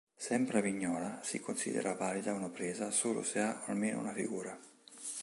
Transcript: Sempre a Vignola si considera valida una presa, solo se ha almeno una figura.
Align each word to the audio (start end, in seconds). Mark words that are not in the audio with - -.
Sempre 0.27 0.57
a 0.57 0.61
Vignola 0.61 1.19
si 1.21 1.39
considera 1.39 1.93
valida 1.93 2.33
una 2.33 2.49
presa, 2.49 2.89
solo 2.89 3.21
se 3.21 3.39
ha 3.39 3.63
almeno 3.67 3.99
una 3.99 4.13
figura. 4.13 4.59